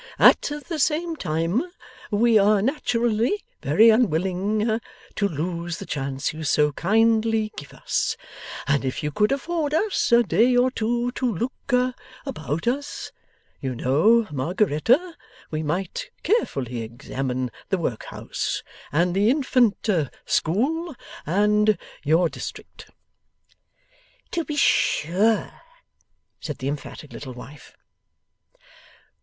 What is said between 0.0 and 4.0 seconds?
At the same time, we are naturally very